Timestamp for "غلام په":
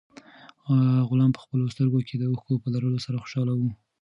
1.09-1.41